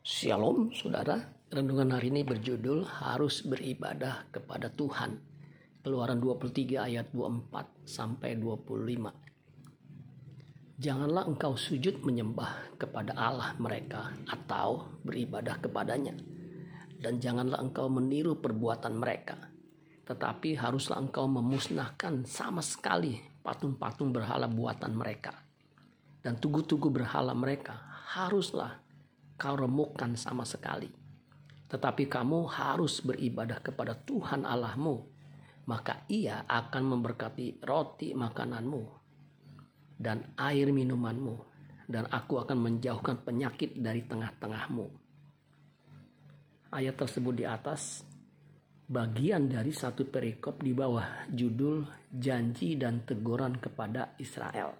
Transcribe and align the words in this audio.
Shalom 0.00 0.72
saudara, 0.72 1.20
renungan 1.52 1.92
hari 1.92 2.08
ini 2.08 2.24
berjudul 2.24 2.88
harus 2.88 3.44
beribadah 3.44 4.32
kepada 4.32 4.72
Tuhan. 4.72 5.20
Keluaran 5.84 6.16
23 6.16 6.88
ayat 6.88 7.12
24 7.12 7.84
sampai 7.84 8.32
25. 8.40 10.80
Janganlah 10.80 11.28
engkau 11.28 11.52
sujud 11.52 12.00
menyembah 12.00 12.80
kepada 12.80 13.12
Allah 13.12 13.52
mereka 13.60 14.16
atau 14.24 14.88
beribadah 15.04 15.60
kepadanya. 15.60 16.16
Dan 16.96 17.20
janganlah 17.20 17.60
engkau 17.60 17.92
meniru 17.92 18.40
perbuatan 18.40 18.96
mereka. 18.96 19.36
Tetapi 20.08 20.56
haruslah 20.56 20.96
engkau 20.96 21.28
memusnahkan 21.28 22.24
sama 22.24 22.64
sekali 22.64 23.20
patung-patung 23.44 24.16
berhala 24.16 24.48
buatan 24.48 24.96
mereka. 24.96 25.36
Dan 26.24 26.40
tugu-tugu 26.40 26.88
berhala 26.88 27.36
mereka 27.36 27.76
haruslah 28.16 28.88
kau 29.40 29.56
remukkan 29.56 30.12
sama 30.20 30.44
sekali. 30.44 30.92
Tetapi 31.72 32.12
kamu 32.12 32.44
harus 32.52 33.00
beribadah 33.00 33.64
kepada 33.64 33.96
Tuhan 33.96 34.44
Allahmu, 34.44 35.00
maka 35.64 36.04
ia 36.12 36.44
akan 36.44 36.82
memberkati 36.92 37.64
roti 37.64 38.12
makananmu 38.12 38.84
dan 39.96 40.36
air 40.36 40.68
minumanmu, 40.68 41.36
dan 41.88 42.04
aku 42.12 42.44
akan 42.44 42.58
menjauhkan 42.68 43.24
penyakit 43.24 43.80
dari 43.80 44.04
tengah-tengahmu. 44.04 44.86
Ayat 46.76 47.00
tersebut 47.00 47.34
di 47.40 47.46
atas 47.48 48.04
bagian 48.90 49.46
dari 49.46 49.70
satu 49.70 50.04
perikop 50.10 50.60
di 50.60 50.74
bawah 50.74 51.30
judul 51.30 51.86
janji 52.10 52.74
dan 52.74 53.06
teguran 53.06 53.56
kepada 53.62 54.18
Israel. 54.18 54.74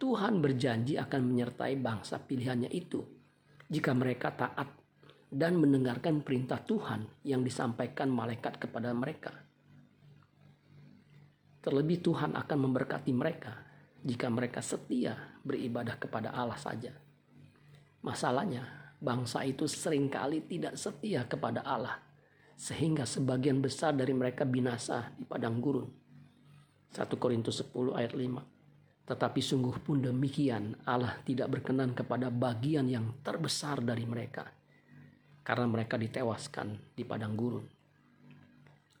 Tuhan 0.00 0.42
berjanji 0.42 0.98
akan 0.98 1.20
menyertai 1.22 1.76
bangsa 1.78 2.18
pilihannya 2.18 2.72
itu 2.72 3.19
jika 3.70 3.94
mereka 3.94 4.34
taat 4.34 4.66
dan 5.30 5.54
mendengarkan 5.62 6.26
perintah 6.26 6.58
Tuhan 6.58 7.06
yang 7.22 7.46
disampaikan 7.46 8.10
malaikat 8.10 8.58
kepada 8.58 8.90
mereka. 8.90 9.30
Terlebih 11.62 12.02
Tuhan 12.02 12.34
akan 12.34 12.58
memberkati 12.66 13.14
mereka 13.14 13.54
jika 14.02 14.26
mereka 14.26 14.58
setia 14.58 15.14
beribadah 15.46 15.94
kepada 16.02 16.34
Allah 16.34 16.58
saja. 16.58 16.90
Masalahnya, 18.02 18.96
bangsa 18.98 19.46
itu 19.46 19.70
sering 19.70 20.10
kali 20.10 20.42
tidak 20.50 20.74
setia 20.74 21.28
kepada 21.28 21.62
Allah, 21.62 22.00
sehingga 22.58 23.06
sebagian 23.06 23.60
besar 23.62 23.94
dari 23.94 24.16
mereka 24.16 24.42
binasa 24.48 25.14
di 25.14 25.22
padang 25.22 25.62
gurun. 25.62 25.86
1 26.90 27.06
Korintus 27.22 27.62
10 27.62 27.94
ayat 27.94 28.18
5 28.18 28.59
tetapi 29.10 29.42
sungguh 29.42 29.82
pun 29.82 29.98
demikian 29.98 30.86
Allah 30.86 31.18
tidak 31.26 31.58
berkenan 31.58 31.98
kepada 31.98 32.30
bagian 32.30 32.86
yang 32.86 33.10
terbesar 33.26 33.82
dari 33.82 34.06
mereka. 34.06 34.46
Karena 35.42 35.66
mereka 35.66 35.98
ditewaskan 35.98 36.94
di 36.94 37.02
padang 37.02 37.34
gurun. 37.34 37.66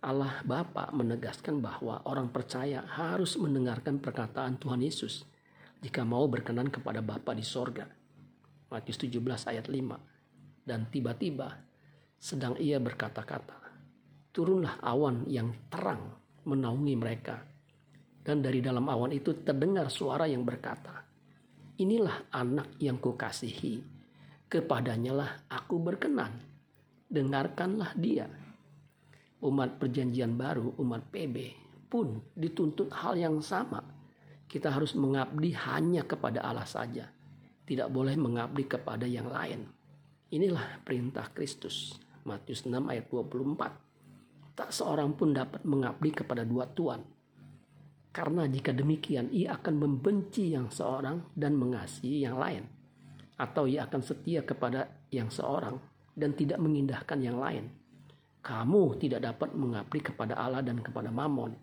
Allah 0.02 0.42
Bapa 0.42 0.90
menegaskan 0.90 1.62
bahwa 1.62 2.02
orang 2.10 2.26
percaya 2.34 2.82
harus 2.90 3.38
mendengarkan 3.38 4.02
perkataan 4.02 4.58
Tuhan 4.58 4.82
Yesus 4.82 5.22
jika 5.78 6.02
mau 6.02 6.26
berkenan 6.26 6.74
kepada 6.74 6.98
Bapa 6.98 7.30
di 7.30 7.46
sorga. 7.46 7.86
Matius 8.66 8.98
17 8.98 9.22
ayat 9.46 9.70
5. 9.70 10.66
Dan 10.66 10.90
tiba-tiba 10.90 11.54
sedang 12.18 12.58
ia 12.58 12.82
berkata-kata, 12.82 13.62
turunlah 14.34 14.82
awan 14.82 15.22
yang 15.30 15.54
terang 15.70 16.18
menaungi 16.42 16.98
mereka 16.98 17.46
dan 18.20 18.44
dari 18.44 18.60
dalam 18.60 18.84
awan 18.84 19.12
itu 19.16 19.40
terdengar 19.40 19.88
suara 19.88 20.28
yang 20.28 20.44
berkata, 20.44 21.02
Inilah 21.80 22.28
anak 22.36 22.76
yang 22.76 23.00
kukasihi, 23.00 23.80
kepadanya 24.52 25.12
lah 25.16 25.30
aku 25.48 25.80
berkenan, 25.80 26.36
dengarkanlah 27.08 27.96
dia. 27.96 28.28
Umat 29.40 29.80
perjanjian 29.80 30.36
baru, 30.36 30.76
umat 30.76 31.08
PB 31.08 31.36
pun 31.88 32.20
dituntut 32.36 32.92
hal 32.92 33.16
yang 33.16 33.40
sama. 33.40 33.80
Kita 34.44 34.68
harus 34.68 34.92
mengabdi 34.92 35.56
hanya 35.56 36.04
kepada 36.04 36.44
Allah 36.44 36.68
saja, 36.68 37.08
tidak 37.64 37.88
boleh 37.88 38.18
mengabdi 38.20 38.68
kepada 38.68 39.08
yang 39.08 39.32
lain. 39.32 39.64
Inilah 40.30 40.84
perintah 40.84 41.32
Kristus. 41.32 41.96
Matius 42.28 42.68
6 42.68 42.76
ayat 42.86 43.08
24. 43.08 44.54
Tak 44.54 44.68
seorang 44.68 45.16
pun 45.16 45.32
dapat 45.32 45.64
mengabdi 45.64 46.12
kepada 46.12 46.44
dua 46.44 46.68
tuan, 46.68 47.00
karena 48.10 48.50
jika 48.50 48.74
demikian 48.74 49.30
ia 49.30 49.54
akan 49.54 49.74
membenci 49.78 50.50
yang 50.50 50.66
seorang 50.66 51.30
dan 51.34 51.54
mengasihi 51.54 52.26
yang 52.26 52.38
lain. 52.38 52.66
Atau 53.38 53.70
ia 53.70 53.86
akan 53.86 54.02
setia 54.02 54.42
kepada 54.44 55.06
yang 55.14 55.30
seorang 55.30 55.78
dan 56.12 56.34
tidak 56.34 56.58
mengindahkan 56.58 57.18
yang 57.22 57.38
lain. 57.38 57.70
Kamu 58.42 58.98
tidak 59.00 59.24
dapat 59.24 59.54
mengabdi 59.54 60.00
kepada 60.02 60.36
Allah 60.36 60.60
dan 60.60 60.82
kepada 60.82 61.08
Mammon. 61.08 61.54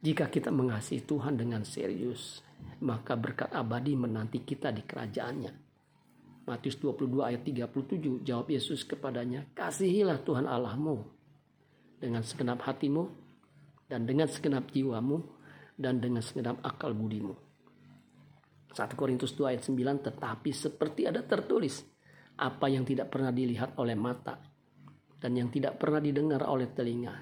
Jika 0.00 0.30
kita 0.30 0.54
mengasihi 0.54 1.02
Tuhan 1.02 1.34
dengan 1.34 1.66
serius, 1.66 2.44
maka 2.80 3.18
berkat 3.18 3.50
abadi 3.50 3.96
menanti 3.98 4.44
kita 4.44 4.70
di 4.70 4.84
kerajaannya. 4.84 5.52
Matius 6.46 6.78
22 6.78 7.26
ayat 7.26 7.42
37 7.42 8.22
jawab 8.22 8.46
Yesus 8.54 8.86
kepadanya, 8.86 9.50
Kasihilah 9.50 10.22
Tuhan 10.22 10.46
Allahmu 10.46 11.02
dengan 11.98 12.22
segenap 12.22 12.62
hatimu, 12.62 13.25
dan 13.86 14.06
dengan 14.06 14.26
segenap 14.26 14.70
jiwamu 14.70 15.22
dan 15.78 16.02
dengan 16.02 16.22
segenap 16.22 16.62
akal 16.62 16.94
budimu. 16.94 17.34
1 18.76 18.92
Korintus 18.92 19.32
2 19.32 19.56
ayat 19.56 19.62
9 19.64 20.06
tetapi 20.12 20.50
seperti 20.52 21.08
ada 21.08 21.24
tertulis 21.24 21.80
apa 22.36 22.68
yang 22.68 22.84
tidak 22.84 23.08
pernah 23.08 23.32
dilihat 23.32 23.80
oleh 23.80 23.96
mata 23.96 24.36
dan 25.16 25.32
yang 25.32 25.48
tidak 25.48 25.80
pernah 25.80 26.04
didengar 26.04 26.44
oleh 26.44 26.68
telinga 26.76 27.14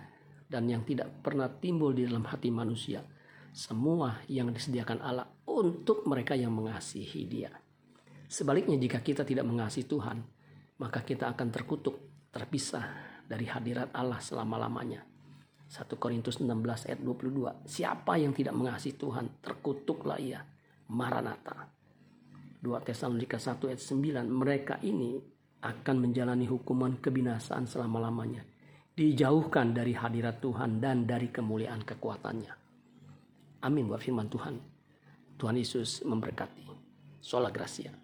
dan 0.51 0.67
yang 0.67 0.83
tidak 0.83 1.23
pernah 1.23 1.47
timbul 1.47 1.95
di 1.95 2.03
dalam 2.11 2.27
hati 2.27 2.51
manusia 2.51 3.07
semua 3.55 4.19
yang 4.27 4.51
disediakan 4.51 4.99
Allah 4.99 5.31
untuk 5.47 6.03
mereka 6.11 6.35
yang 6.35 6.51
mengasihi 6.51 7.23
Dia. 7.31 7.55
Sebaliknya 8.27 8.75
jika 8.75 8.99
kita 8.99 9.23
tidak 9.23 9.47
mengasihi 9.47 9.87
Tuhan, 9.87 10.19
maka 10.83 11.07
kita 11.07 11.31
akan 11.31 11.55
terkutuk, 11.55 12.27
terpisah 12.35 12.83
dari 13.31 13.47
hadirat 13.47 13.95
Allah 13.95 14.19
selama-lamanya. 14.19 15.14
1 15.69 15.97
Korintus 15.97 16.39
16 16.39 16.89
ayat 16.89 17.01
22. 17.01 17.65
Siapa 17.65 18.21
yang 18.21 18.37
tidak 18.37 18.55
mengasihi 18.55 18.95
Tuhan, 18.95 19.41
terkutuklah 19.41 20.21
ia. 20.21 20.45
Maranatha. 20.93 21.73
2 22.61 22.87
Tesalonika 22.87 23.41
1 23.41 23.73
ayat 23.73 23.81
9. 23.81 24.29
Mereka 24.29 24.75
ini 24.85 25.17
akan 25.65 25.97
menjalani 25.97 26.45
hukuman 26.45 27.01
kebinasaan 27.01 27.65
selama-lamanya. 27.65 28.45
Dijauhkan 28.95 29.75
dari 29.75 29.97
hadirat 29.97 30.39
Tuhan 30.39 30.79
dan 30.79 31.09
dari 31.09 31.33
kemuliaan 31.33 31.83
kekuatannya. 31.83 32.55
Amin 33.65 33.89
buat 33.89 34.05
firman 34.05 34.29
Tuhan. 34.29 34.61
Tuhan 35.41 35.57
Yesus 35.57 36.05
memberkati. 36.07 36.69
Sola 37.19 37.49
Gracia. 37.49 38.03